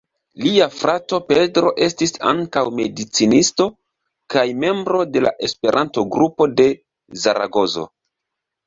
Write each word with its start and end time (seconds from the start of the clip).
Lia 0.43 0.67
frato 0.75 1.19
Pedro 1.27 1.73
estis 1.87 2.15
ankaŭ 2.31 2.63
medicinisto, 2.81 3.69
kaj 4.37 4.47
membro 4.65 5.07
de 5.15 5.27
la 5.29 5.37
Esperanto-grupo 5.51 6.51
de 6.63 6.71
Zaragozo. 7.27 7.89